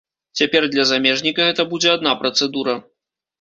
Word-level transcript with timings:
Цяпер 0.39 0.63
для 0.75 0.85
замежніка 0.91 1.45
гэта 1.49 1.67
будзе 1.75 1.93
адна 1.99 2.15
працэдура. 2.23 2.77